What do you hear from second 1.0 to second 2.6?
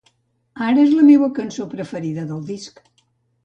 meua cançó preferida del